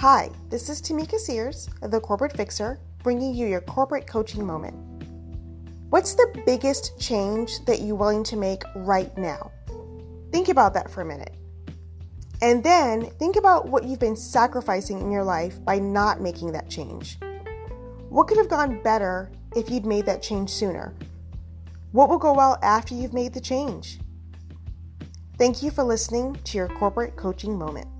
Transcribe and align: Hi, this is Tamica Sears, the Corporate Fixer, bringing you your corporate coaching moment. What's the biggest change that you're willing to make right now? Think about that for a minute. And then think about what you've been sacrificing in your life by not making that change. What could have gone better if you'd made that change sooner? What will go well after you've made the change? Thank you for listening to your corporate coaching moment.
Hi, 0.00 0.30
this 0.48 0.70
is 0.70 0.80
Tamica 0.80 1.18
Sears, 1.18 1.68
the 1.82 2.00
Corporate 2.00 2.34
Fixer, 2.34 2.80
bringing 3.02 3.34
you 3.34 3.46
your 3.46 3.60
corporate 3.60 4.06
coaching 4.06 4.46
moment. 4.46 4.74
What's 5.90 6.14
the 6.14 6.42
biggest 6.46 6.98
change 6.98 7.62
that 7.66 7.82
you're 7.82 7.94
willing 7.96 8.24
to 8.24 8.36
make 8.36 8.62
right 8.76 9.14
now? 9.18 9.52
Think 10.32 10.48
about 10.48 10.72
that 10.72 10.90
for 10.90 11.02
a 11.02 11.04
minute. 11.04 11.34
And 12.40 12.64
then 12.64 13.10
think 13.18 13.36
about 13.36 13.68
what 13.68 13.84
you've 13.84 14.00
been 14.00 14.16
sacrificing 14.16 15.02
in 15.02 15.10
your 15.10 15.22
life 15.22 15.62
by 15.66 15.78
not 15.78 16.22
making 16.22 16.52
that 16.52 16.70
change. 16.70 17.18
What 18.08 18.26
could 18.26 18.38
have 18.38 18.48
gone 18.48 18.82
better 18.82 19.30
if 19.54 19.68
you'd 19.68 19.84
made 19.84 20.06
that 20.06 20.22
change 20.22 20.48
sooner? 20.48 20.94
What 21.92 22.08
will 22.08 22.16
go 22.16 22.32
well 22.32 22.58
after 22.62 22.94
you've 22.94 23.12
made 23.12 23.34
the 23.34 23.40
change? 23.42 23.98
Thank 25.36 25.62
you 25.62 25.70
for 25.70 25.84
listening 25.84 26.36
to 26.44 26.56
your 26.56 26.68
corporate 26.68 27.16
coaching 27.16 27.58
moment. 27.58 27.99